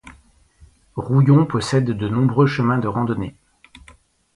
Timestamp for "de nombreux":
1.91-2.47